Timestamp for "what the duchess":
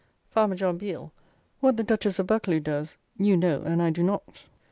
1.59-2.17